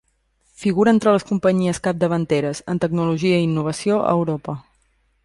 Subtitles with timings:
[0.61, 4.57] Figura entre les companyies capdavanteres en tecnologia i innovació a Europa.